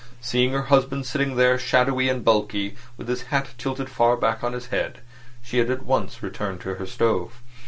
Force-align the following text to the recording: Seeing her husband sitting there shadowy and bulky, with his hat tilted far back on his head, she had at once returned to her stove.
Seeing 0.19 0.49
her 0.53 0.63
husband 0.63 1.05
sitting 1.05 1.35
there 1.35 1.59
shadowy 1.59 2.09
and 2.09 2.25
bulky, 2.25 2.75
with 2.97 3.07
his 3.07 3.21
hat 3.29 3.49
tilted 3.59 3.87
far 3.87 4.17
back 4.17 4.43
on 4.43 4.53
his 4.53 4.69
head, 4.73 4.97
she 5.43 5.59
had 5.59 5.69
at 5.69 5.85
once 5.85 6.23
returned 6.23 6.61
to 6.61 6.73
her 6.73 6.87
stove. 6.87 7.39